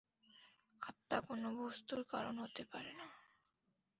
আত্মা 0.81 1.17
কোন 1.27 1.41
বস্তুর 1.59 2.01
কারণ 2.11 2.35
হতে 2.37 2.63
পারে 2.71 2.91
না। 2.93 3.07